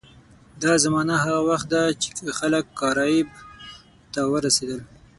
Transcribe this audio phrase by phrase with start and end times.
[0.63, 2.09] دا زمانه هغه وخت ده چې
[2.39, 3.29] خلک کارایب
[4.13, 4.81] ته ورسېدل.